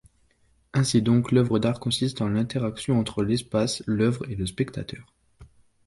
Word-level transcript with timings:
Ainsi 0.73 1.03
donc 1.03 1.31
l'œuvre 1.31 1.59
d'art 1.59 1.79
consiste 1.79 2.21
en 2.21 2.29
l'interaction 2.29 2.97
entre 2.97 3.21
l'espace, 3.21 3.83
l'œuvre 3.85 4.27
et 4.31 4.35
le 4.35 4.47
spectateur. 4.47 5.13